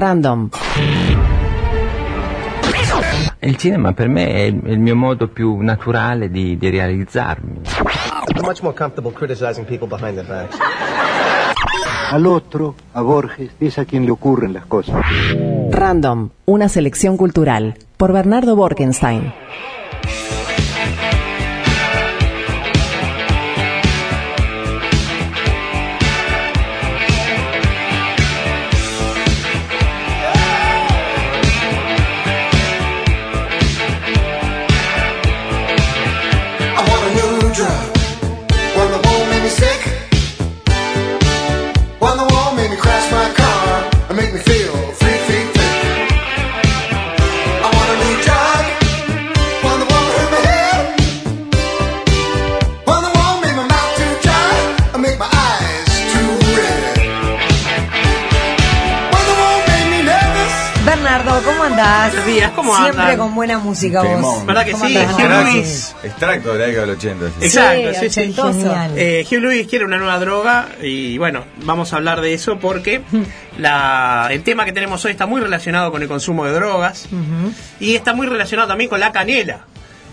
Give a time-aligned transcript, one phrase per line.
[0.00, 0.48] Random.
[3.40, 7.60] Il cinema per me è il mio modo più naturale di, di realizzarmi.
[8.34, 10.56] I'm much more comfortable criticizing people behind their backs.
[12.12, 14.96] Al otro, a Borges, es a quien le ocurren las cosas.
[15.70, 19.34] Random, una selección cultural, por Bernardo Borkenstein.
[61.80, 62.10] Andás?
[62.12, 63.18] Buenos días, ¿cómo Siempre andan?
[63.18, 64.46] con buena música vos.
[64.46, 64.96] ¿Verdad que ¿Cómo sí?
[64.96, 65.20] Hugh?
[65.20, 65.94] Lewis.
[66.02, 67.26] Extracto de la década del 80.
[67.38, 67.44] sí.
[67.46, 68.32] Exacto, sí, sí.
[68.32, 68.92] Genial.
[68.96, 73.02] Eh, Hugh Lewis quiere una nueva droga y bueno, vamos a hablar de eso porque
[73.58, 77.08] la, el tema que tenemos hoy está muy relacionado con el consumo de drogas
[77.78, 79.64] y está muy relacionado también con la canela.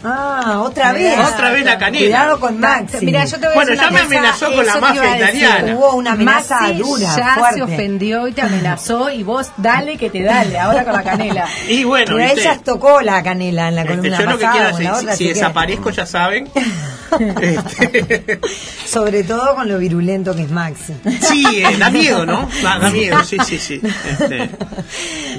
[0.09, 1.17] Ah, otra vez.
[1.19, 2.05] Otra vez la canela.
[2.05, 3.05] Cuidado con Maxi.
[3.05, 5.75] Mira, yo te voy Bueno, ya me amenazó con la mafia italiana.
[5.75, 7.55] Hubo una amenaza Maxi dura, ya fuerte.
[7.55, 11.45] se ofendió y te amenazó y vos dale que te dale, ahora con la canela.
[11.67, 12.41] Y bueno, Pero ¿viste?
[12.41, 15.27] ella tocó la canela en la Este, columna yo lo que pasada quiero si, si
[15.29, 16.49] desaparezco ya saben.
[17.41, 18.39] Este,
[18.85, 20.93] Sobre todo con lo virulento que es Maxi.
[21.21, 22.49] sí, eh, da miedo, ¿no?
[22.61, 23.81] Da, da miedo, sí, sí, sí.
[23.83, 24.49] Este,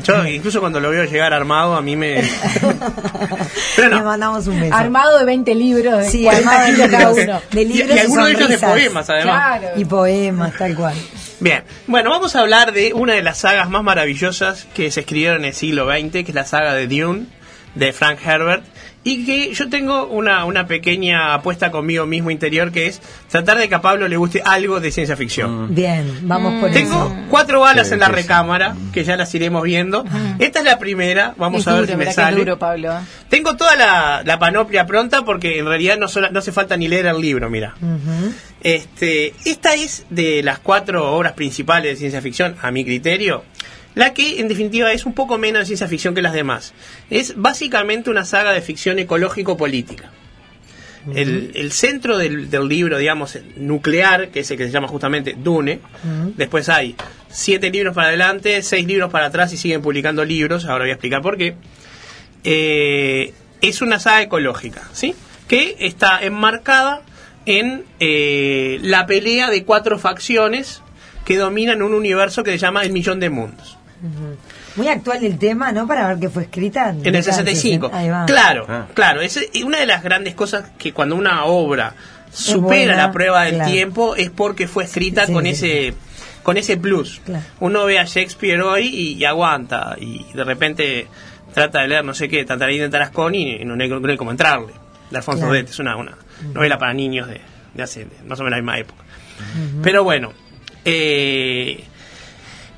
[0.05, 2.23] yo incluso cuando lo veo llegar armado a mí me...
[3.77, 4.75] Pero Le mandamos un beso.
[4.75, 7.25] Armado de 20 libros, de Sí, 40 armado de kilos cada libros.
[7.29, 7.41] uno.
[7.53, 9.59] De Y, libros y algunos de ellos de poemas, además.
[9.59, 9.81] Claro.
[9.81, 10.95] Y poemas, tal cual.
[11.41, 15.39] Bien, bueno, vamos a hablar de una de las sagas más maravillosas que se escribieron
[15.41, 17.27] en el siglo XX, que es la saga de Dune,
[17.77, 18.65] de Frank Herbert,
[19.11, 23.69] y que yo tengo una, una pequeña apuesta conmigo mismo interior, que es tratar de
[23.69, 25.75] que a Pablo le guste algo de ciencia ficción.
[25.75, 27.17] Bien, vamos por Tengo eso.
[27.31, 28.13] cuatro balas Sí, en la sí.
[28.13, 30.05] recámara, que ya las iremos viendo.
[30.39, 32.37] Esta es la primera, vamos Es a ver duro, si me ¿verdad que sale.
[32.41, 32.93] es duro, Pablo?
[33.31, 36.89] Tengo toda la, la panoplia pronta porque en realidad no, sola- no hace falta ni
[36.89, 37.75] leer el libro, mira.
[38.63, 43.45] Este, esta es de las cuatro obras principales de ciencia ficción, a mi criterio,
[43.99, 46.73] la que en definitiva es un poco menos de ciencia ficción que las demás.
[47.11, 50.13] Es básicamente una saga de ficción ecológico-política.
[51.17, 55.35] El, el centro del, del libro, digamos, nuclear, que es el que se llama justamente
[55.37, 55.81] Dune,
[56.37, 56.95] después hay
[57.29, 60.95] siete libros para adelante, seis libros para atrás y siguen publicando libros, ahora voy a
[60.95, 61.57] explicar por qué.
[62.45, 65.17] Eh, es una saga ecológica, ¿sí?
[65.49, 67.03] Que está enmarcada
[67.47, 70.83] en eh, la pelea de cuatro facciones
[71.25, 73.78] que dominan un universo que se llama El Millón de Mundos.
[74.77, 75.87] Muy actual el tema, ¿no?
[75.87, 76.91] Para ver que fue escrita.
[77.03, 77.91] En el 65.
[77.93, 78.27] Ahí va.
[78.27, 78.87] Claro, Ah.
[78.95, 79.21] claro.
[79.21, 81.95] Es una de las grandes cosas que cuando una obra
[82.33, 83.71] supera buena, la prueba del claro.
[83.71, 85.51] tiempo es porque fue escrita Sí, con sí.
[85.51, 85.95] ese
[86.43, 87.21] con ese plus.
[87.25, 87.45] Claro.
[87.61, 91.07] Uno ve a Shakespeare hoy y, y aguanta y de repente
[91.53, 94.31] trata de leer no sé qué, Tantarín de Tarasconi y no hay, no hay como
[94.31, 94.73] entrarle.
[95.11, 95.55] De Alfonso Claro.
[95.55, 96.17] Dete, es una, una
[96.55, 97.41] novela para niños de,
[97.75, 99.03] de hace de más o menos la misma época.
[99.83, 100.33] Pero bueno,
[100.85, 101.85] eh,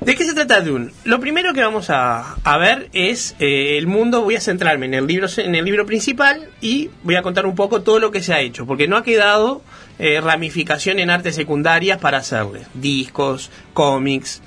[0.01, 0.89] ¿De qué se trata Dune?
[1.03, 4.23] Lo primero que vamos a, a ver es eh, el mundo.
[4.23, 7.53] Voy a centrarme en el libro en el libro principal y voy a contar un
[7.53, 9.61] poco todo lo que se ha hecho, porque no ha quedado
[9.99, 14.41] eh, ramificación en artes secundarias para hacerle discos, cómics,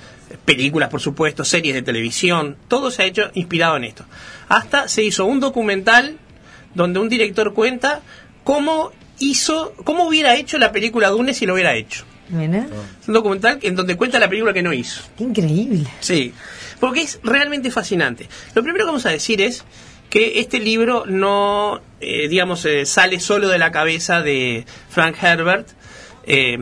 [0.45, 2.57] películas, por supuesto, series de televisión.
[2.67, 4.05] Todo se ha hecho inspirado en esto.
[4.49, 6.19] Hasta se hizo un documental
[6.75, 8.03] donde un director cuenta
[8.43, 12.05] cómo hizo, cómo hubiera hecho la película Dune si lo hubiera hecho.
[12.29, 12.67] Mira,
[13.03, 15.03] Es un documental en donde cuenta la película que no hizo.
[15.17, 15.87] qué increíble.
[16.01, 16.33] Sí,
[16.81, 18.29] porque es realmente fascinante.
[18.55, 19.65] Lo primero que vamos a decir es
[20.11, 25.69] que este libro no, eh, digamos, eh, sale solo de la cabeza de Frank Herbert.
[26.27, 26.57] Eh,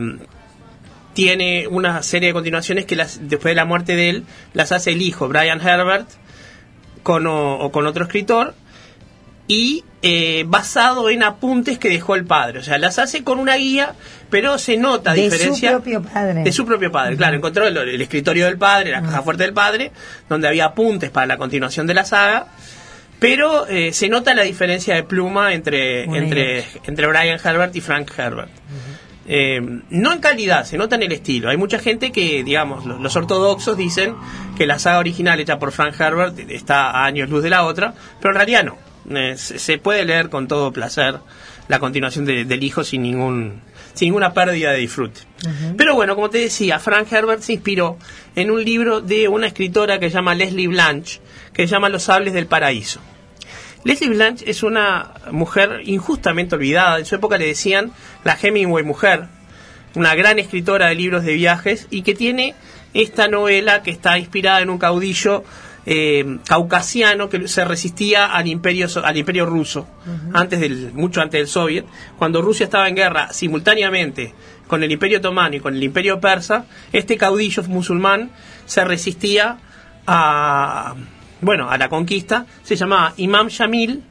[1.13, 4.91] tiene una serie de continuaciones que las, después de la muerte de él las hace
[4.91, 6.09] el hijo, Brian Herbert,
[7.03, 8.55] con, o, o con otro escritor,
[9.47, 12.59] y eh, basado en apuntes que dejó el padre.
[12.59, 13.93] O sea, las hace con una guía,
[14.29, 15.71] pero se nota De su diferencia.
[15.71, 16.43] propio padre.
[16.43, 17.35] De su propio padre, claro.
[17.35, 19.91] Encontró el, el escritorio del padre, la caja fuerte del padre,
[20.29, 22.47] donde había apuntes para la continuación de la saga.
[23.19, 27.81] Pero eh, se nota la diferencia de pluma entre, Muy entre, entre Brian Herbert y
[27.81, 28.51] Frank Herbert.
[29.25, 31.49] Eh, no en calidad, se nota en el estilo.
[31.49, 34.15] Hay mucha gente que, digamos, los, los ortodoxos dicen
[34.57, 37.93] que la saga original hecha por Frank Herbert está a años luz de la otra,
[38.19, 38.77] pero en realidad no.
[39.09, 41.19] Eh, se, se puede leer con todo placer
[41.67, 43.61] la continuación de- del hijo sin ningún
[43.93, 45.21] sin ninguna pérdida de disfrute.
[45.77, 47.97] Pero bueno, como te decía, Frank Herbert se inspiró
[48.35, 51.19] en un libro de una escritora que se llama Leslie Blanche,
[51.53, 52.99] que se llama Los sables del paraíso.
[53.83, 56.97] Leslie Blanche es una mujer injustamente olvidada.
[56.99, 57.91] En su época le decían
[58.23, 59.25] la Hemingway mujer,
[59.95, 62.55] una gran escritora de libros de viajes y que tiene
[62.95, 65.43] esta novela que está inspirada en un caudillo
[65.85, 69.87] eh, caucasiano que se resistía al imperio al imperio ruso
[70.33, 71.85] antes del mucho antes del soviet
[72.17, 74.33] cuando Rusia estaba en guerra simultáneamente
[74.67, 78.31] con el imperio otomano y con el imperio persa este caudillo musulmán
[78.65, 79.57] se resistía
[80.07, 80.95] a
[81.41, 84.03] bueno a la conquista se llamaba Imam Shamil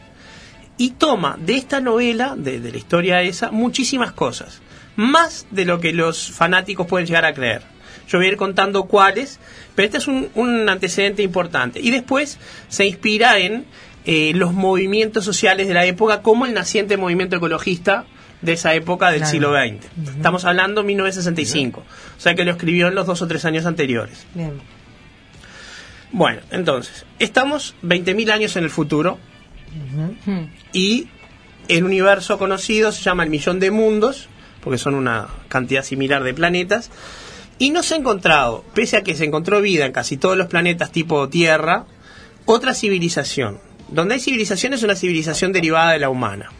[0.77, 4.61] y toma de esta novela, de, de la historia esa, muchísimas cosas.
[4.97, 7.63] Más de lo que los fanáticos pueden llegar a creer.
[8.13, 9.41] Yo voy a ir contando cuáles,
[9.75, 11.81] pero este es un, un antecedente importante.
[11.81, 12.39] Y después
[12.69, 13.65] se inspira en
[14.05, 18.05] eh, los movimientos sociales de la época, como el naciente movimiento ecologista
[18.43, 19.31] de esa época del Claro.
[19.33, 20.17] siglo XX.
[20.17, 21.81] Estamos hablando 1965.
[22.19, 24.27] O sea que lo escribió en los dos o tres años anteriores.
[24.35, 24.61] Bien.
[26.11, 29.19] Bueno, entonces, estamos 20.000 años en el futuro
[30.73, 31.09] y
[31.69, 34.29] el universo conocido se llama el millón de mundos,
[34.63, 36.91] porque son una cantidad similar de planetas,
[37.63, 40.49] y no se ha encontrado, pese a que se encontró vida en casi todos los
[40.49, 41.85] planetas tipo Tierra,
[42.45, 43.61] otra civilización.
[43.87, 46.51] Donde hay civilización es una civilización derivada de la humana.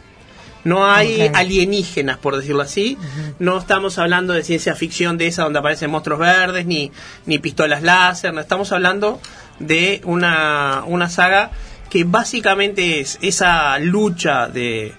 [0.63, 2.97] No hay alienígenas, por decirlo así.
[3.37, 6.89] No estamos hablando de ciencia ficción de esa donde aparecen monstruos verdes, ni,
[7.25, 8.33] ni pistolas láser.
[8.33, 9.19] No estamos hablando
[9.59, 11.51] de una, una saga
[11.89, 14.93] que básicamente es esa lucha de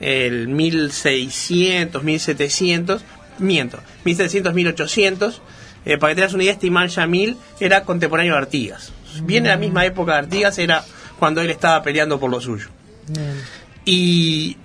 [0.00, 3.02] el 1600, 1700,
[3.38, 5.42] miento, 1700, 1800.
[5.84, 8.92] Eh, para que tengas una idea, este Yamil era contemporáneo de Artigas.
[9.22, 10.84] Viene de la misma época de Artigas, era
[11.18, 12.68] cuando él estaba peleando por lo suyo
[13.08, 13.40] Bien.
[13.84, 14.56] y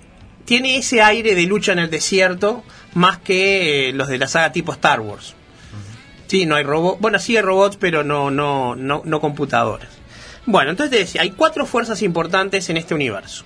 [0.44, 2.62] tiene ese aire de lucha en el desierto
[2.94, 5.34] más que eh, los de la saga tipo Star Wars.
[6.26, 7.00] Sí, no hay robots.
[7.00, 9.90] Bueno, sí hay robots, pero no, no, no, no computadoras.
[10.46, 13.44] Bueno, entonces te decía, hay cuatro fuerzas importantes en este universo.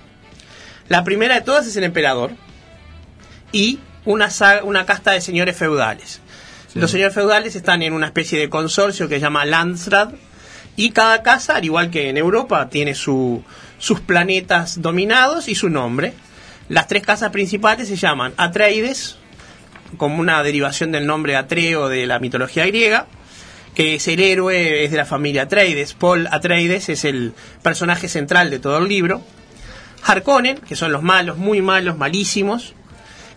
[0.89, 2.31] La primera de todas es el emperador
[3.51, 6.21] y una, saga- una casta de señores feudales.
[6.75, 10.11] Los señores feudales están en una especie de consorcio que se llama Landsrad
[10.77, 13.43] y cada casa, al igual que en Europa, tiene su-
[13.79, 16.13] sus planetas dominados y su nombre.
[16.69, 19.17] Las tres casas principales se llaman Atreides,
[19.97, 23.07] como una derivación del nombre Atreo de la mitología griega,
[23.75, 25.95] que es el héroe, es de la familia Atreides.
[25.95, 27.33] Paul Atreides es el
[27.63, 29.23] personaje central de todo el libro.
[30.03, 32.75] Harkonnen, que son los malos, muy malos, malísimos,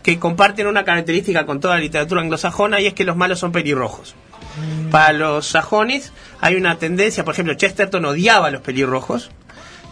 [0.04, 3.52] que comparten una característica con toda la literatura anglosajona y es que los malos son
[3.52, 4.16] pelirrojos.
[4.92, 6.12] Para los sajones
[6.42, 9.30] hay una tendencia, por ejemplo, Chesterton odiaba a los pelirrojos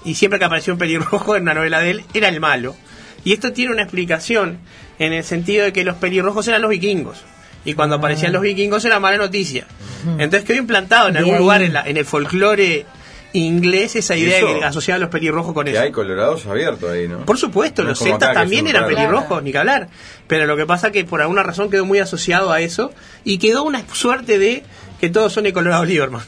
[0.03, 2.75] y siempre que apareció un pelirrojo en una novela de él era el malo.
[3.23, 4.59] Y esto tiene una explicación
[4.99, 7.23] en el sentido de que los pelirrojos eran los vikingos.
[7.65, 9.67] Y cuando aparecían los vikingos era mala noticia.
[10.05, 12.85] Entonces quedó implantado en algún lugar en, la- en el folclore
[13.33, 15.81] inglés esa idea eso- que asociaba a los pelirrojos con Que eso.
[15.81, 17.25] hay colorados abiertos ahí, ¿no?
[17.25, 18.95] Por supuesto, No los celtas también eran raro.
[18.95, 19.89] pelirrojos, ni que hablar.
[20.27, 22.91] Pero lo que pasa que por alguna razón quedó muy asociado a eso
[23.23, 24.63] y quedó una suerte de
[24.99, 26.23] que todos son de Colorado Lieberman.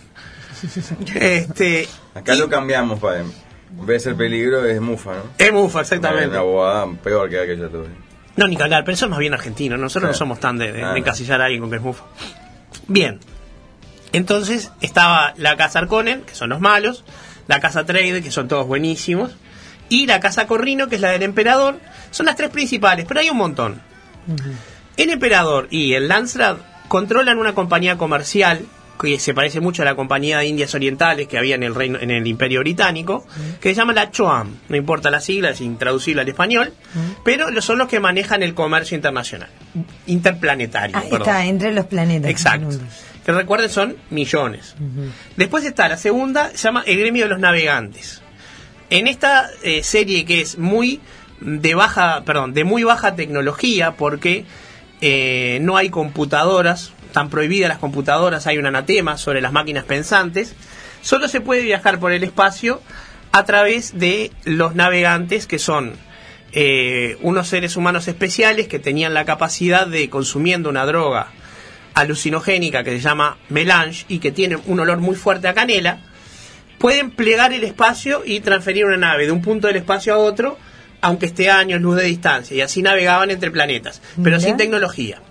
[1.16, 3.20] este, Acá y- lo cambiamos para.
[3.22, 5.22] En vez de ser peligro, es mufa, ¿no?
[5.38, 6.30] es mufa, exactamente.
[6.30, 7.88] Una abogada peor que aquella tuve.
[8.36, 9.78] No, ni que hablar, pero eso es más bien argentino.
[9.78, 10.20] Nosotros no Sí.
[10.20, 10.98] somos tan de, de- Ah, de no.
[10.98, 12.04] encasillar a alguien con que es mufa.
[12.88, 13.20] Bien.
[14.14, 17.04] Entonces estaba la casa Arconen, que son los malos,
[17.48, 19.32] la casa Trade, que son todos buenísimos,
[19.90, 21.80] y la casa Corrino, que es la del emperador.
[22.12, 23.82] Son las tres principales, pero hay un montón.
[24.98, 28.66] El emperador y el Landsrad controlan una compañía comercial
[29.02, 31.98] que se parece mucho a la compañía de Indias Orientales que había en el reino
[32.02, 33.26] en el Imperio Británico,
[33.62, 36.74] que se llama la Choam, no importa la sigla, es intraducible al español,
[37.24, 39.50] pero son los que manejan el comercio internacional,
[40.06, 40.98] interplanetario.
[40.98, 42.30] Ah, está entre los planetas.
[42.30, 42.78] Exacto.
[43.30, 44.76] Que recuerden son millones.
[45.38, 48.24] Después está la segunda, se llama el gremio de los navegantes.
[48.90, 51.00] En esta eh, serie que es muy
[51.40, 54.46] de baja, perdón, de muy baja tecnología, porque
[55.02, 60.56] eh, no hay computadoras, están prohibidas las computadoras, hay un anatema sobre las máquinas pensantes.
[61.04, 62.82] Solo se puede viajar por el espacio
[63.32, 65.94] a través de los navegantes que son
[66.52, 71.28] eh, unos seres humanos especiales que tenían la capacidad de consumiendo una droga
[72.00, 76.00] alucinogénica que se llama melange y que tiene un olor muy fuerte a canela,
[76.78, 80.58] pueden plegar el espacio y transferir una nave de un punto del espacio a otro,
[81.02, 85.22] aunque esté a años luz de distancia, y así navegaban entre planetas, pero sin tecnología,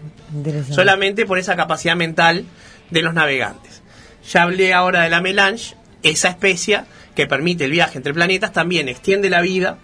[0.70, 2.44] solamente por esa capacidad mental
[2.90, 3.82] de los navegantes.
[4.30, 8.88] Ya hablé ahora de la melange, esa especia que permite el viaje entre planetas también
[8.88, 9.78] extiende la vida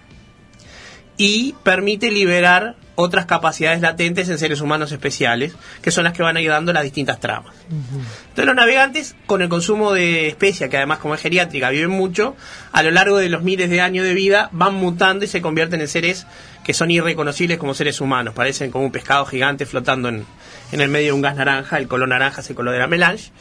[1.17, 6.37] y permite liberar otras capacidades latentes en seres humanos especiales, que son las que van
[6.37, 7.55] a ir dando las distintas tramas.
[7.69, 12.37] Entonces los navegantes, con el consumo de especia, que además como es geriátrica viven mucho,
[12.73, 15.81] a lo largo de los miles de años de vida van mutando y se convierten
[15.81, 16.27] en seres
[16.63, 18.35] que son irreconocibles como seres humanos.
[18.35, 20.25] Parecen como un pescado gigante flotando en,
[20.73, 22.87] en el medio de un gas naranja, el color naranja es el color de la
[22.87, 23.33] melange,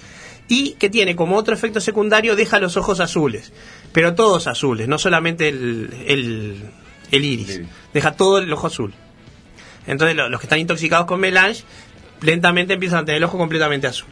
[0.47, 3.53] y que tiene como otro efecto secundario, deja los ojos azules,
[3.93, 6.63] pero todos azules, no solamente el, el,
[7.11, 7.61] el iris,
[7.93, 8.93] deja todo el ojo azul.
[9.87, 11.63] Entonces lo- los que están intoxicados con melange
[12.21, 14.07] lentamente empiezan a tener el ojo completamente azul.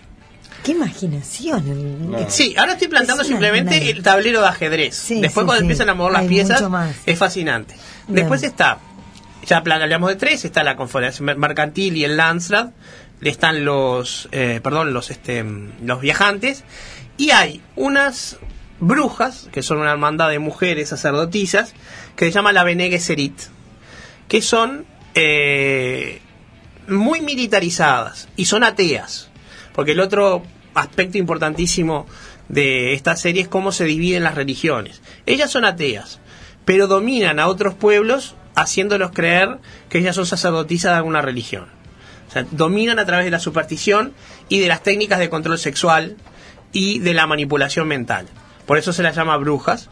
[0.64, 2.16] Qué imaginación.
[2.30, 4.96] Sí, ahora estoy planteando Es una- simplemente una- el tablero de ajedrez.
[4.96, 5.62] Sí, Después sí, cuando sí.
[5.62, 6.64] empiezan a mover las Hay piezas
[7.06, 7.76] es fascinante.
[8.08, 8.80] Después está,
[9.46, 12.72] ya hablamos de tres, está la Confederación Mer- Mercantil y el Landsrat,
[13.22, 15.44] están los, eh, perdón, los, este,
[15.84, 16.64] los viajantes,
[17.18, 18.38] y hay unas
[18.80, 21.74] brujas, que son una hermandad de mujeres sacerdotisas,
[22.16, 23.40] que se llama la Bene Gesserit,
[24.28, 26.22] que son eh,
[26.88, 29.30] muy militarizadas y son ateas.
[29.74, 32.06] Porque el otro aspecto importantísimo
[32.50, 35.02] de esta serie es cómo se dividen las religiones.
[35.26, 36.20] Ellas son ateas,
[36.66, 41.68] pero dominan a otros pueblos haciéndolos creer que ellas son sacerdotisas de alguna religión.
[42.28, 44.14] O sea, dominan a través de la superstición
[44.50, 46.18] y de las técnicas de control sexual
[46.72, 48.28] y de la manipulación mental.
[48.66, 49.90] Por eso se las llama brujas.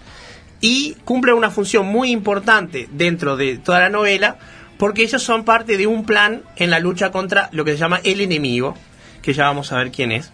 [0.62, 4.38] Y cumplen una función muy importante dentro de toda la novela
[4.80, 8.00] porque ellos son parte de un plan en la lucha contra lo que se llama
[8.06, 8.78] el enemigo,
[9.22, 10.32] que ya vamos a ver quién es,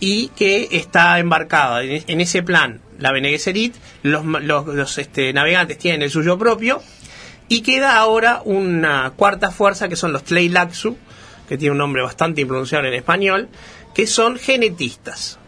[0.00, 6.10] y que está embarcada en, ese plan la Bene Gesserit, los, este, navegantes tienen el
[6.10, 6.82] suyo propio,
[7.48, 10.96] y queda ahora una cuarta fuerza que son los Tleilaxu,
[11.46, 13.48] que tiene un nombre bastante impronunciable en español,
[13.94, 15.38] que son genetistas.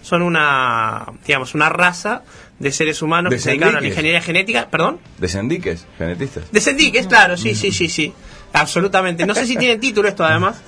[0.00, 2.22] Son una, digamos, una raza
[2.60, 5.00] de seres humanos que se dedicaron a la ingeniería genética, perdón.
[5.18, 6.44] Descendiques, genetistas.
[6.52, 8.12] Descendiques, claro, sí, sí, sí, sí.
[8.52, 9.26] Absolutamente.
[9.26, 10.60] No sé si tienen título esto además.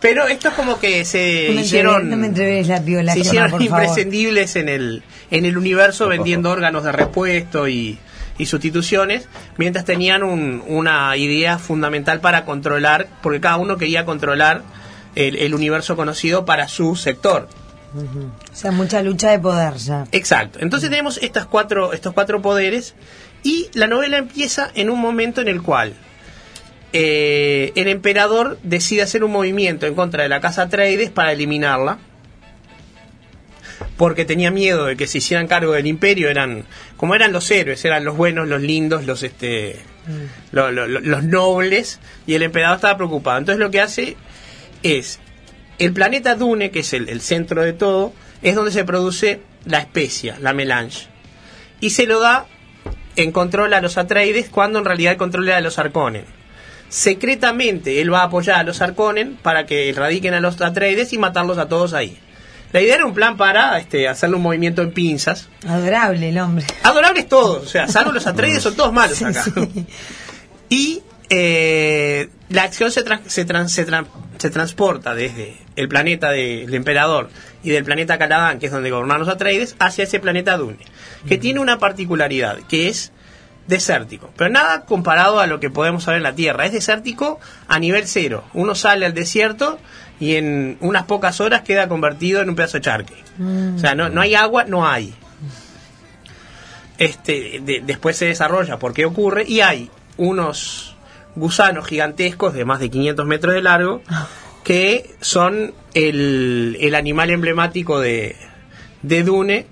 [0.00, 2.02] Pero esto es como que se No me hicieron.
[2.02, 3.82] entreves- no me entreves la piola, se Gemma, hicieron por favor.
[3.84, 7.98] imprescindibles en el, en el universo vendiendo órganos de repuesto y,
[8.36, 9.26] y sustituciones,
[9.56, 14.62] mientras tenían un- una idea fundamental para controlar, porque cada uno quería controlar
[15.14, 17.48] el, el universo conocido para su sector.
[17.94, 20.04] O sea, mucha lucha de poder ya.
[20.12, 20.58] Exacto.
[20.60, 22.94] Entonces tenemos estas cuatro, estos cuatro poderes
[23.42, 25.94] y la novela empieza en un momento en el cual
[26.92, 31.98] eh, el emperador decide hacer un movimiento en contra de la casa Atreides para eliminarla
[33.96, 36.64] porque tenía miedo de que se hicieran cargo del imperio eran
[36.96, 39.80] como eran los héroes eran los buenos los lindos los este
[40.52, 44.16] lo- lo- lo- los nobles y el emperador estaba preocupado entonces lo que hace
[44.82, 45.18] es
[45.78, 48.12] el planeta Dune que es el, el centro de todo
[48.42, 51.06] es donde se produce la especia la melange
[51.80, 52.46] y se lo da
[53.16, 56.24] en control a los Atreides cuando en realidad el control era de los Arconen
[56.88, 61.18] secretamente él va a apoyar a los Arconen para que radiquen a los Atreides y
[61.18, 62.18] matarlos a todos ahí
[62.72, 65.48] la idea era un plan para este, hacerle un movimiento en pinzas.
[65.64, 66.66] Adorable el hombre.
[66.82, 69.44] Adorables todos, o sea, salvo los Atreides, son todos malos acá.
[70.68, 71.00] Y
[71.30, 76.72] eh, la acción se, tran- se, tran- se, tran- se transporta desde el planeta del
[76.74, 77.30] emperador
[77.62, 80.78] y del planeta Caladán, que es donde gobernan los Atreides, hacia ese planeta Dune,
[81.28, 83.12] que tiene una particularidad, que es
[83.66, 87.78] desértico, pero nada comparado a lo que podemos ver en la Tierra, es desértico a
[87.78, 88.44] nivel cero.
[88.52, 89.78] Uno sale al desierto
[90.20, 93.14] y en unas pocas horas queda convertido en un pedazo de charque.
[93.74, 95.14] O sea, no, no hay agua, no hay.
[96.98, 100.94] Este, de- después se desarrolla por qué ocurre y hay unos
[101.34, 104.02] gusanos gigantescos de más de 500 metros de largo
[104.64, 108.34] que son el, el animal emblemático de,
[109.02, 109.66] de Dune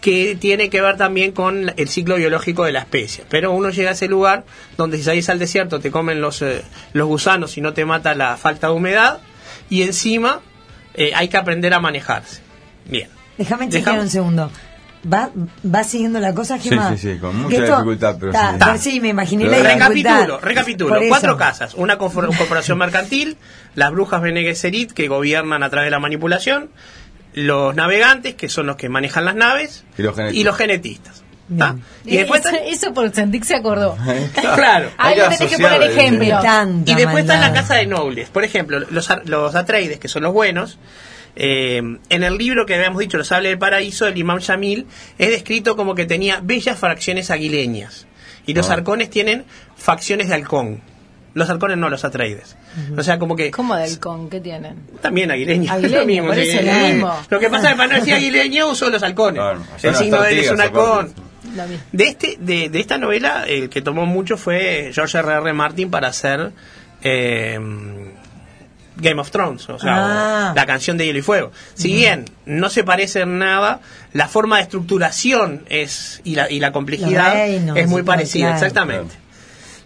[0.00, 3.24] que tiene que ver también con el ciclo biológico de la especie.
[3.28, 4.44] Pero uno llega a ese lugar
[4.76, 8.14] donde si salís al desierto te comen los, eh, los gusanos y no te mata
[8.14, 9.18] la falta de humedad
[9.68, 10.40] y encima
[10.94, 12.40] eh, hay que aprender a manejarse.
[12.84, 13.08] Bien.
[13.36, 14.50] Déjame chequear un segundo.
[15.12, 15.30] ¿Va,
[15.74, 16.90] ¿Va siguiendo la cosa, Sí, Gemma?
[16.96, 18.56] sí, sí, con Que mucha dificultad, pero Ta, sí.
[18.64, 19.88] pero sí, me imaginé la Pero dificultad.
[20.20, 21.00] Recapitulo, recapitulo.
[21.08, 21.74] Cuatro casas.
[21.74, 23.36] Una corporación mercantil,
[23.74, 26.70] las brujas Bene Gesserit que gobiernan a través de la manipulación,
[27.34, 30.40] los navegantes, que son los que manejan las naves, Y los genetistas.
[30.40, 31.22] y los genetistas.
[31.58, 31.76] ¿tá?
[32.04, 33.96] Y después eso, está- eso por Sendik se acordó.
[34.56, 34.90] Claro.
[34.98, 36.40] Ahí Hay le que tenés que poner ejemplo.
[36.86, 38.30] Y después está la casa de nobles.
[38.30, 40.78] Por ejemplo, los, ar- los Atreides, que son los buenos.
[41.36, 41.76] Eh,
[42.08, 44.86] en el libro que habíamos dicho, Los Sables del Paraíso, el imam Yamil
[45.18, 48.06] es descrito como que tenía bellas fracciones aguileñas.
[48.46, 48.74] Y los Ah.
[48.74, 49.44] arcones tienen
[49.76, 50.80] facciones de halcón.
[51.34, 52.56] Los halcones no, los Atreides.
[52.96, 54.30] O sea, como que ¿Cómo del con?
[54.30, 54.76] ¿Qué tienen?
[55.02, 55.70] también aguileños.
[55.70, 57.14] Aguileño, lo mismo, lo mismo.
[57.28, 59.34] Lo que pasa es que para no decir aguileño uso los halcones.
[59.42, 61.12] Claro, el signo de él es un halcón.
[61.92, 65.32] De, este, de, de esta novela, el que tomó mucho fue George R.
[65.34, 65.52] R.
[65.52, 66.52] Martin para hacer
[67.02, 67.58] eh,
[68.96, 70.52] Game of Thrones, o sea, Ah.
[70.56, 71.52] la canción de Hielo y Fuego.
[71.74, 73.80] Si bien no se parece en nada,
[74.12, 78.46] la forma de estructuración es y la, y la complejidad reinos es muy y parecida,
[78.48, 78.56] claro.
[78.56, 79.14] exactamente.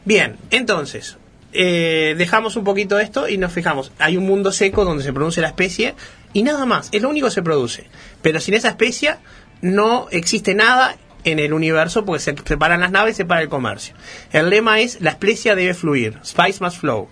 [0.04, 1.16] Bien, entonces,
[1.52, 3.92] eh, dejamos un poquito esto y nos fijamos.
[3.98, 5.94] Hay un mundo seco donde se produce la especie
[6.32, 7.86] y nada más, es lo único que se produce.
[8.22, 9.16] Pero sin esa especie
[9.60, 13.94] no existe nada en el universo porque se separan las naves, se para el comercio.
[14.32, 17.08] El lema es la especia debe fluir, spice must flow.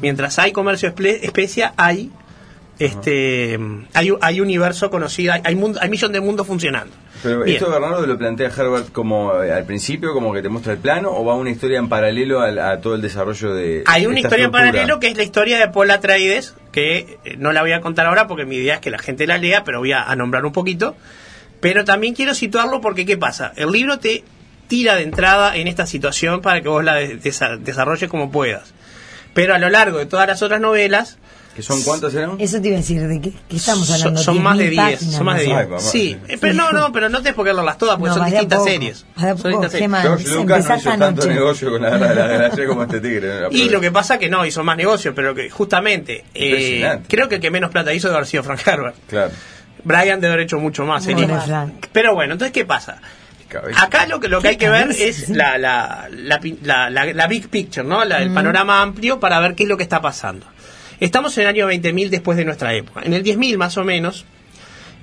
[0.00, 2.10] Mientras hay comercio espe- especia, hay
[2.78, 3.58] este
[3.92, 6.92] hay, hay universo conocido, hay, hay, mundo, hay millón de mundos funcionando.
[7.22, 7.56] Pero Bien.
[7.58, 11.10] esto Bernardo lo plantea Herbert como eh, al principio, como que te muestra el plano,
[11.10, 13.82] o va una historia en paralelo al- a, todo el desarrollo de.
[13.86, 17.36] Hay una esta historia en paralelo que es la historia de Paul Atreides, que eh,
[17.38, 19.62] no la voy a contar ahora porque mi idea es que la gente la lea,
[19.64, 20.96] pero voy a, a nombrar un poquito.
[21.60, 23.52] Pero también quiero situarlo porque, ¿qué pasa?
[23.54, 24.24] El libro te
[24.66, 28.72] tira de entrada en esta situación para que vos la de- desa- desarrolles como puedas.
[29.42, 31.18] Pero a lo largo de todas las otras novelas,
[31.54, 32.36] ¿Que son cuántas eran?
[32.38, 34.20] Eso te iba a decir, ¿de qué, qué estamos hablando?
[34.22, 34.76] son, son más de 10.000 10.
[34.94, 35.50] páginas, Son más de ¿no?
[35.50, 35.58] 10.
[35.58, 36.36] Ay, mamá, sí, sí.
[36.40, 39.04] pero no, no, pero no qué leerlas todas porque No, son de distintas poco, series.
[39.16, 39.90] de Son poco, distintas series.
[40.02, 41.34] George empezá Lucas no hizo tanto noche.
[41.34, 43.32] negocio con la, la, la, la serie como este tigre.
[43.50, 47.34] Y lo que pasa que no, hizo más negocio, pero que justamente, eh, creo que
[47.34, 48.94] el que menos plata hizo debe haber sido Frank Herbert.
[49.08, 49.32] Claro.
[49.82, 51.04] Brian debe haber hecho mucho más.
[51.04, 51.86] Frank.
[51.92, 52.98] Pero bueno, entonces, ¿qué pasa?
[53.50, 53.82] Cabeza.
[53.82, 57.26] Acá lo que, lo que hay que ver es la, la, la, la- la- la
[57.26, 58.02] big picture, ¿no?
[58.02, 60.46] El panorama amplio para ver qué es lo que está pasando.
[61.00, 63.02] Estamos en el año 20.000 después de nuestra época.
[63.04, 64.24] En el 10.000 más o menos,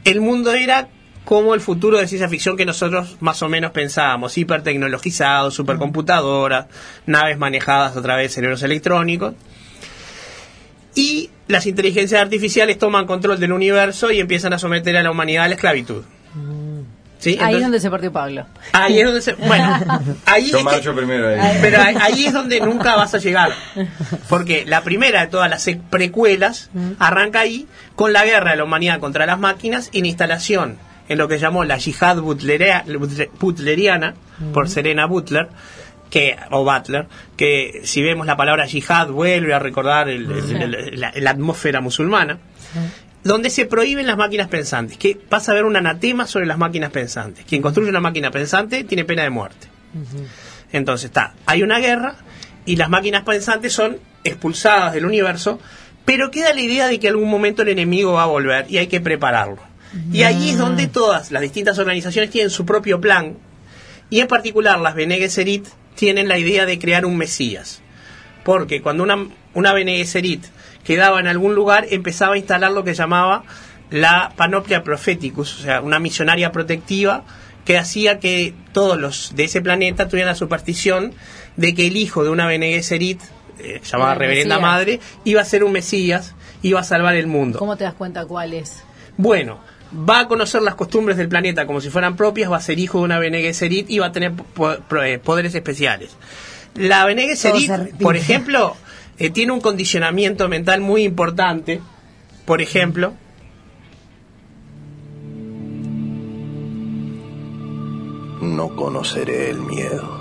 [0.04, 0.88] el mundo era
[1.26, 6.68] como el futuro de ciencia ficción que nosotros más o menos pensábamos, hipertecnologizado, supercomputadoras,
[7.06, 9.34] naves manejadas otra vez, cerebros electrónicos.
[10.96, 15.46] Y las inteligencias artificiales toman control del universo y empiezan a someter a la humanidad
[15.46, 16.04] a la esclavitud.
[17.20, 17.38] ¿Sí?
[17.42, 18.46] Ahí es donde se partió Pablo.
[18.74, 19.34] Ahí es donde se.
[19.34, 19.80] Bueno,
[20.26, 21.58] ahí Yo es que- marcho primero ahí.
[21.62, 23.52] pero ahí, ahí es donde nunca vas a llegar.
[24.30, 26.70] Porque la primera de todas las precuelas
[27.00, 30.78] arranca ahí con la guerra de la humanidad contra las máquinas y la instalación
[31.10, 34.14] en lo que llamó la yihad butlerea- butle- butleriana,
[34.54, 35.48] por Serena Butler,
[36.10, 41.00] que, o Butler, que si vemos la palabra yihad vuelve a recordar el- el- el-
[41.00, 42.38] la, la atmósfera musulmana
[43.28, 46.92] donde se prohíben las máquinas pensantes, que pasa a haber un anatema sobre las máquinas
[46.92, 47.46] pensantes.
[47.46, 49.68] Quien construye una máquina pensante tiene pena de muerte.
[50.72, 52.16] Entonces está, hay una guerra
[52.66, 55.60] y las máquinas pensantes son expulsadas del universo,
[56.06, 58.88] pero queda la idea de que algún momento el enemigo va a volver y hay
[58.88, 59.60] que prepararlo.
[60.12, 63.38] Y ahí es donde todas las distintas organizaciones tienen su propio plan,
[64.10, 67.82] y en particular las Bene Gesserit tienen la idea de crear un Mesías.
[68.44, 70.46] Porque cuando una, una Bene Gesserit
[70.88, 73.44] quedaba en algún lugar, empezaba a instalar lo que llamaba
[73.92, 77.24] la panoplia propheticus, o sea, una misionaria protectiva
[77.66, 81.14] que hacía que todos los de ese planeta tuvieran la superstición
[81.58, 83.22] de que el hijo de una Bene Gesserit,
[83.60, 84.72] eh, llamada El Reverenda Mesías.
[84.72, 87.60] Madre, iba a ser un Mesías, iba a salvar el mundo.
[87.60, 88.82] ¿Cómo te das cuenta cuál es?
[89.18, 89.60] Bueno,
[90.08, 93.00] va a conocer las costumbres del planeta como si fueran propias, va a ser hijo
[93.00, 96.12] de una Bene Gesserit y va a tener po- po- eh, poderes especiales.
[96.76, 97.70] La Bene Gesserit,
[98.02, 98.76] por ejemplo,
[99.20, 101.82] eh, tiene un condicionamiento mental muy importante.
[102.46, 103.14] Por ejemplo,
[108.42, 110.18] No conoceré el miedo.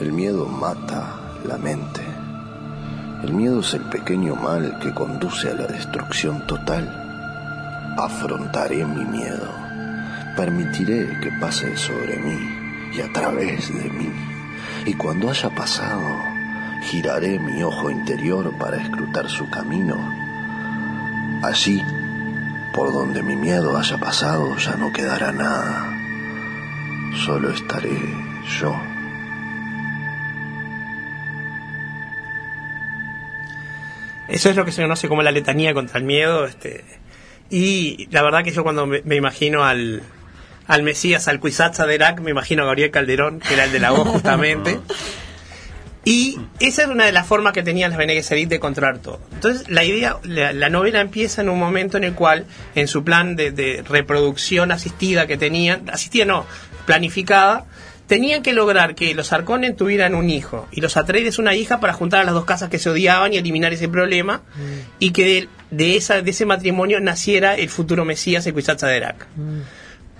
[0.00, 2.00] El miedo mata la mente.
[3.22, 6.86] El miedo es el pequeño mal que conduce a la destrucción total.
[7.98, 9.48] Afrontaré mi miedo.
[10.36, 12.38] Permitiré que pase sobre mí
[12.96, 14.12] y a través de mí.
[14.84, 16.33] Y cuando haya pasado,
[16.84, 19.96] giraré mi ojo interior para escrutar su camino.
[21.42, 21.82] Allí,
[22.72, 25.94] por donde mi miedo haya pasado, ya no quedará nada
[27.14, 27.96] solo estaré
[28.60, 28.76] yo.
[34.26, 36.44] eso es lo que se conoce como la letanía contra el miedo.
[36.44, 36.82] Este,
[37.50, 40.02] y la verdad que yo cuando me, me imagino al,
[40.66, 43.78] al Mesías, al Cuisatza de Irak, me imagino a Gabriel Calderón, que era el de
[43.78, 44.80] la voz justamente.
[46.04, 49.20] Y esa es una de las formas que tenían las Bene Gesserit de controlar todo.
[49.32, 53.04] Entonces, la idea, la, la novela empieza en un momento en el cual, en su
[53.04, 56.44] plan de, de reproducción asistida que tenían, asistida no,
[56.84, 57.64] planificada,
[58.06, 61.92] tenían que lograr que los Arconen tuvieran un hijo y los Atreides una hija para
[61.94, 64.42] juntar a las dos casas que se odiaban y eliminar ese problema
[64.98, 69.26] y que de, de esa, de ese matrimonio naciera el futuro Mesías, el Kwisatz Haderach.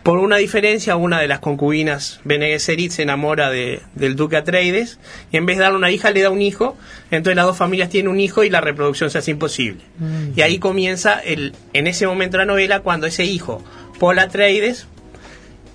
[0.04, 4.98] Por una diferencia, una de las concubinas Bene Gesserit se enamora de, del duque Atreides
[5.32, 6.76] y en vez de darle una hija le da un hijo,
[7.10, 9.80] entonces las dos familias tienen un hijo y la reproducción se hace imposible.
[10.36, 13.64] Y ahí comienza el, en ese momento de la novela cuando ese hijo,
[13.98, 14.88] Paul Atreides,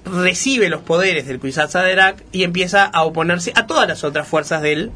[0.05, 4.61] recibe los poderes del Kwisatz Haderach y empieza a oponerse a todas las otras fuerzas
[4.61, 4.91] del,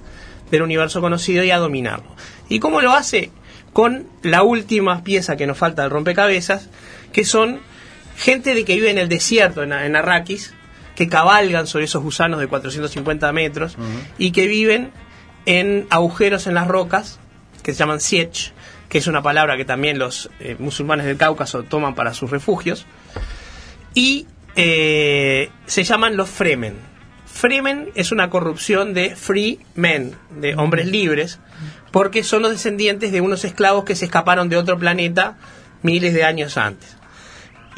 [0.51, 2.15] del universo conocido y a dominarlo.
[2.49, 3.31] ¿Y cómo lo hace?
[3.73, 6.69] Con la última pieza que nos falta del rompecabezas,
[7.11, 7.61] que son
[8.17, 10.53] gente de que vive en el desierto, en, en Arrakis,
[10.95, 13.77] que cabalgan sobre esos gusanos de 450 metros
[14.17, 14.91] y que viven
[15.45, 17.19] en agujeros en las rocas,
[17.63, 18.53] que se llaman siech,
[18.89, 22.85] que es una palabra que también los eh, musulmanes del Cáucaso toman para sus refugios,
[23.93, 26.75] y eh, se llaman los Fremen.
[27.25, 31.39] Fremen es una corrupción de free men, de hombres libres,
[31.91, 35.37] porque son los descendientes de unos esclavos que se escaparon de otro planeta
[35.81, 36.95] miles de años antes.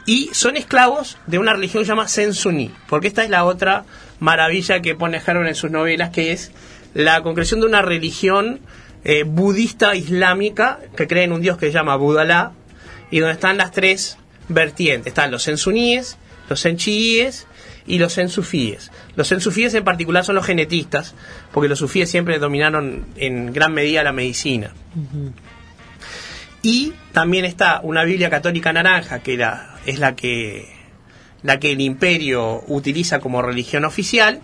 [0.05, 3.85] Y son esclavos de una religión que se llama Sensuni, porque esta es la otra
[4.19, 6.51] maravilla que pone Herbert en sus novelas, que es
[6.93, 8.59] la concreción de una religión
[9.03, 12.53] eh, budista islámica que cree en un dios que se llama Budalá,
[13.11, 15.07] y donde están las tres vertientes.
[15.07, 16.17] Están los sensuníes,
[16.49, 17.47] los senchiíes
[17.87, 18.91] y los sensufíes.
[19.15, 21.15] Los sensufíes en particular son los genetistas,
[21.51, 24.71] porque los sufíes siempre dominaron en gran medida la medicina.
[26.61, 30.67] Y también está una Biblia católica naranja, que era, es la que,
[31.43, 34.41] la que el imperio utiliza como religión oficial.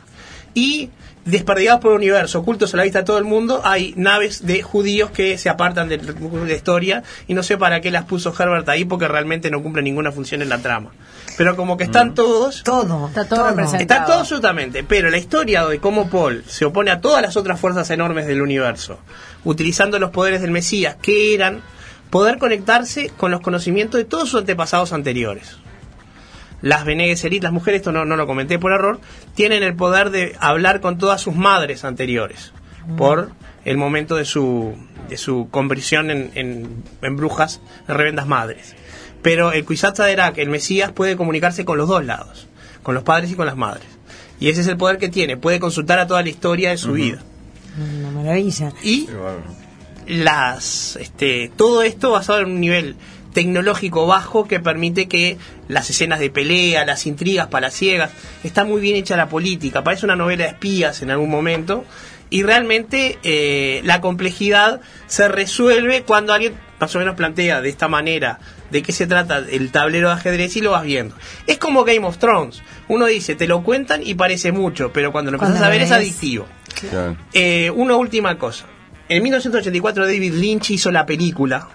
[0.53, 0.89] Y
[1.25, 4.63] desperdigados por el universo, ocultos a la vista de todo el mundo, hay naves de
[4.63, 8.67] judíos que se apartan de la historia y no sé para qué las puso Herbert
[8.69, 10.91] ahí porque realmente no cumple ninguna función en la trama.
[11.37, 12.63] Pero como que están todos...
[12.63, 13.07] Todo.
[13.07, 13.81] Está todo representado.
[13.81, 17.59] Está todo absolutamente, pero la historia de cómo Paul se opone a todas las otras
[17.59, 18.99] fuerzas enormes del universo,
[19.43, 21.61] utilizando los poderes del Mesías, que eran
[22.11, 25.57] poder conectarse con los conocimientos de todos sus antepasados anteriores.
[26.61, 28.99] Las Bene Gesserit, las mujeres, esto no, no lo comenté por error,
[29.33, 32.51] tienen el poder de hablar con todas sus madres anteriores,
[32.97, 33.31] por
[33.65, 34.75] el momento de su,
[35.09, 38.75] de su conversión en, en, en brujas, en revendas madres.
[39.23, 42.47] Pero el Kwisatz Haderach, el Mesías, puede comunicarse con los dos lados,
[42.83, 43.87] con los padres y con las madres.
[44.39, 46.93] Y ese es el poder que tiene, puede consultar a toda la historia de su
[46.93, 47.23] vida.
[47.99, 48.73] Una maravilla.
[48.83, 49.07] Y
[50.07, 52.95] las este, todo esto basado en un nivel
[53.33, 55.37] tecnológico bajo que permite que
[55.67, 58.11] las escenas de pelea, las intrigas palaciegas,
[58.43, 61.85] está muy bien hecha la política, parece una novela de espías en algún momento
[62.29, 67.87] y realmente eh, la complejidad se resuelve cuando alguien más o menos plantea de esta
[67.87, 68.39] manera
[68.71, 71.13] de qué se trata el tablero de ajedrez y lo vas viendo.
[71.45, 72.63] Es como Game of Thrones.
[72.87, 75.91] Uno dice, te lo cuentan y parece mucho, pero cuando lo empiezas a ver es
[75.91, 76.47] adictivo.
[76.89, 77.17] Claro.
[77.33, 78.65] Eh, una última cosa.
[79.11, 81.67] En 1984 David Lynch hizo la película,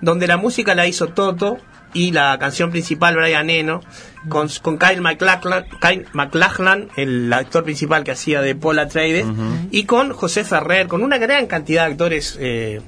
[0.00, 1.58] donde la música la hizo Toto
[1.94, 3.80] y la canción principal Brian Eno,
[4.28, 9.24] con, con Kyle, MacLachlan, Kyle MacLachlan, el actor principal que hacía de Paul Atreides,
[9.70, 12.80] y con José Ferrer, con una gran cantidad de actores eh,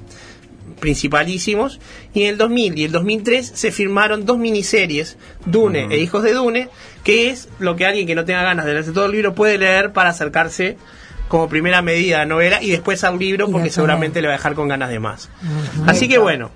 [0.81, 1.79] principalísimos.
[2.13, 6.33] Y en el 2000 y el 2003 se firmaron dos miniseries, Dune e Hijos de
[6.33, 6.67] Dune,
[7.05, 9.57] que es lo que alguien que no tenga ganas de leerse todo el libro puede
[9.57, 10.75] leer para acercarse
[11.31, 14.53] como primera medida la novela y después al libro porque seguramente le va a dejar
[14.53, 15.29] con ganas de más.
[15.87, 16.51] Así que bueno,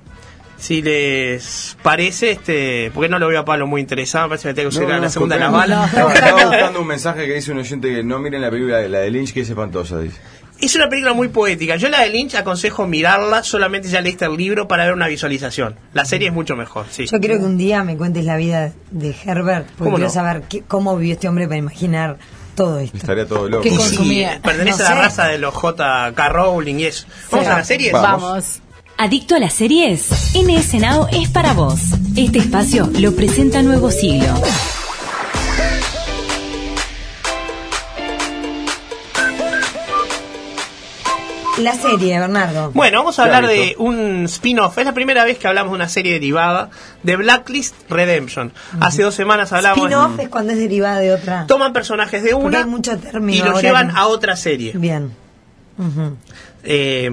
[0.57, 4.53] si les parece, este, porque no lo veo a Pablo muy interesado, parece que me
[4.55, 5.87] tengo que No, usar no, la segunda de escuchá, balas.
[5.93, 8.89] Estaba, estaba buscando un mensaje que dice un oyente que no miren la película de
[8.89, 10.19] la de Lynch que es espantosa, dice.
[10.59, 11.75] Es una película muy poética.
[11.77, 15.75] Yo la de Lynch aconsejo mirarla solamente ya leíste el libro para ver una visualización.
[15.93, 17.05] La serie es mucho mejor, sí.
[17.07, 20.13] Yo quiero que un día me cuentes la vida de Herbert, porque ¿Cómo quiero no?
[20.13, 22.17] saber qué- cómo vivió este hombre para imaginar
[22.55, 22.97] todo esto.
[22.97, 23.63] Estaría todo loco.
[23.63, 25.01] ¿Qué sí, pertenece No a la sé.
[25.01, 26.29] raza de los J.K.
[26.29, 27.05] Rowling y eso.
[27.31, 27.91] ¿Vamos a la serie?
[27.91, 28.21] Vamos.
[28.21, 28.59] Vamos.
[28.97, 30.07] ¿Adicto a las series?
[30.35, 31.79] NS Now es para vos.
[32.15, 34.33] Este espacio lo presenta Nuevo Siglo.
[41.57, 42.71] La serie, Bernardo.
[42.73, 44.77] Bueno, vamos a hablar de un spin-off.
[44.77, 46.69] Es la primera vez que hablamos de una serie derivada
[47.03, 48.51] de Blacklist Redemption.
[48.79, 49.77] Hace dos semanas hablamos.
[49.77, 51.45] Spin-off es cuando es derivada de otra.
[51.47, 54.73] Toman personajes de una hay mucho término y los ahora llevan a otra serie.
[54.75, 55.11] Bien.
[55.77, 56.17] Ujú.
[56.63, 57.09] Eh,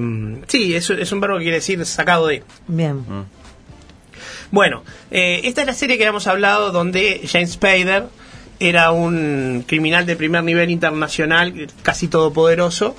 [0.49, 2.43] sí, es, es un verbo que quiere decir sacado de.
[2.67, 3.05] Bien.
[4.51, 8.05] Bueno, eh, esta es la serie que habíamos hablado donde James Spader
[8.61, 12.95] era un criminal de primer nivel internacional, casi todopoderoso,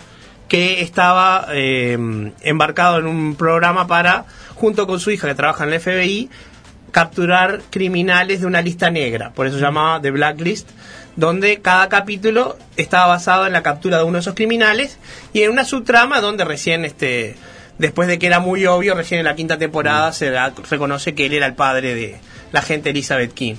[0.53, 1.97] que estaba eh,
[2.41, 6.29] embarcado en un programa para, junto con su hija que trabaja en el FBI,
[6.91, 10.69] capturar criminales de una lista negra, por eso se llamaba The Blacklist,
[11.15, 14.99] donde cada capítulo estaba basado en la captura de uno de esos criminales
[15.33, 17.35] y en una subtrama donde recién, este,
[17.79, 21.25] después de que era muy obvio, recién en la quinta temporada se da- reconoce que
[21.25, 22.19] él era el padre de
[22.51, 23.55] la gente Elizabeth King.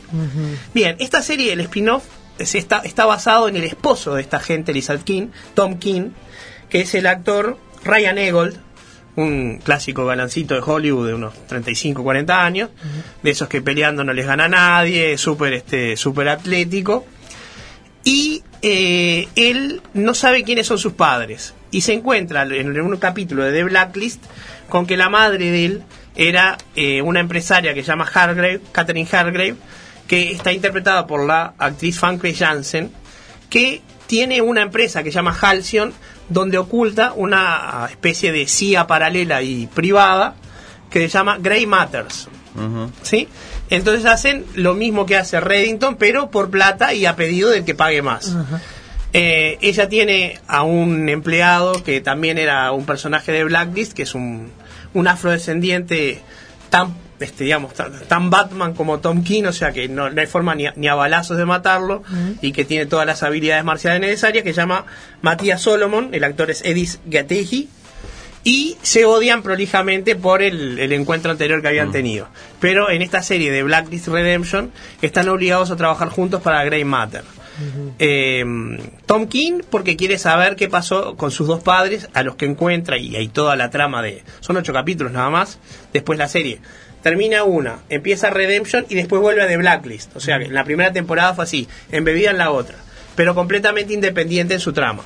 [0.73, 2.05] Bien, esta serie, el spin-off,
[2.39, 6.11] es- está, está basado en el esposo de esta gente, Elizabeth King, Tom King,
[6.69, 8.59] que es el actor Ryan Eggold,
[9.17, 12.71] un clásico galancito de Hollywood de unos 35, 40 años,
[13.23, 17.07] de esos que peleando no les gana a nadie, súper este, súper atlético.
[18.03, 21.55] y eh, él no sabe quiénes son sus padres.
[21.71, 24.23] Y se encuentra en un capítulo de The Blacklist
[24.69, 25.83] con que la madre de él
[26.17, 29.57] era eh, una empresaria que se llama Hargrave, Catherine Hargrave,
[30.07, 32.91] que está interpretada por la actriz Funke Jansen,
[33.51, 35.93] que tiene una empresa que se llama Halcyon,
[36.35, 40.35] donde oculta una especie de CIA paralela y privada
[40.91, 42.29] que se llama Grey Matters.
[43.03, 43.29] ¿Sí?
[43.71, 47.75] Entonces hacen lo mismo que hace Reddington, pero por plata y a pedido del que
[47.75, 48.37] pague más.
[49.13, 54.15] Eh, ella tiene a un empleado que también era un personaje de Blacklist, que es
[54.15, 54.51] un,
[54.93, 56.21] un afrodescendiente
[56.69, 60.27] tan, este, digamos, tan, tan Batman como Tom King, o sea que no, no hay
[60.27, 62.03] forma ni a, ni a balazos de matarlo
[62.41, 64.87] y que tiene todas las habilidades marciales necesarias, que se llama
[65.23, 67.69] Matías Solomon, el actor es Edis Gateji,
[68.45, 72.29] y se odian prolijamente por el, el encuentro anterior que habían tenido.
[72.61, 77.25] Pero en esta serie de Blacklist Redemption están obligados a trabajar juntos para Grey Matter.
[78.01, 78.45] Eh,
[79.07, 82.99] Tom King porque quiere saber qué pasó con sus dos padres a los que encuentra
[82.99, 85.61] y hay toda la trama de son ocho capítulos nada más
[85.93, 86.61] después la serie
[87.05, 90.17] termina una empieza Redemption y después vuelve a The Blacklist.
[90.17, 92.79] O sea que la primera temporada fue así embebida en la otra
[93.15, 95.05] pero completamente independiente en su trama.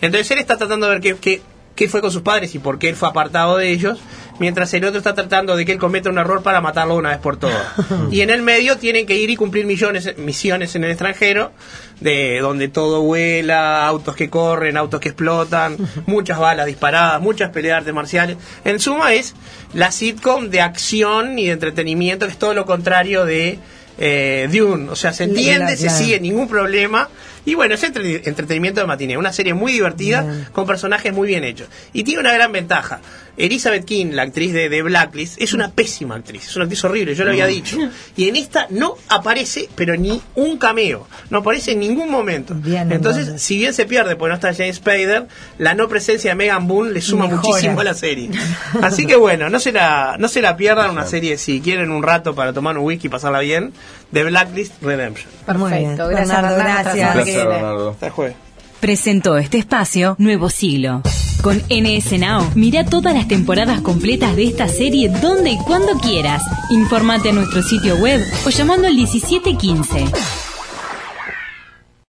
[0.00, 1.40] Entonces él está tratando de ver qué, qué,
[1.78, 4.00] qué fue con sus padres y por qué él fue apartado de ellos,
[4.40, 7.18] mientras el otro está tratando de que él cometa un error para matarlo una vez
[7.18, 7.62] por todas.
[8.10, 11.52] y en el medio tienen que ir y cumplir millones, misiones en el extranjero,
[12.00, 17.74] de donde todo vuela, autos que corren, autos que explotan, muchas balas disparadas, muchas peleas
[17.74, 18.36] de artes marciales.
[18.64, 19.36] En suma es
[19.72, 23.60] la sitcom de acción y de entretenimiento, que es todo lo contrario de
[23.98, 24.90] eh, Dune.
[24.90, 27.08] O sea, se entiende, se sigue, ningún problema.
[27.48, 29.16] Y bueno, es entre- entretenimiento de matiné.
[29.16, 31.66] Una serie muy divertida, con personajes muy bien hechos.
[31.94, 33.00] Y tiene una gran ventaja.
[33.38, 36.48] Elizabeth King, la actriz de, de Blacklist, es una pésima actriz.
[36.48, 37.76] Es una actriz horrible, yo lo había dicho.
[38.16, 41.06] Y en esta no aparece, pero ni un cameo.
[41.30, 42.54] No aparece en ningún momento.
[42.54, 43.42] entonces, entonces.
[43.42, 46.92] si bien se pierde porque no está James Spader, la no presencia de Megan Boone
[46.92, 47.42] le suma Mejora.
[47.42, 48.30] muchísimo a la serie.
[48.82, 52.02] Así que bueno, no se la, no se la pierdan una serie si quieren un
[52.02, 53.72] rato para tomar un whisky y pasarla bien,
[54.10, 55.30] de Blacklist Redemption.
[55.56, 55.96] Muy bien.
[55.96, 57.46] Perfecto, gracias Bernardo, gracias.
[57.46, 57.90] Bernardo.
[57.90, 58.47] Hasta el jueves.
[58.80, 61.02] Presentó este espacio Nuevo Siglo.
[61.42, 66.42] Con NS Now, mira todas las temporadas completas de esta serie donde y cuando quieras.
[66.70, 70.47] Informate en nuestro sitio web o llamando al 1715.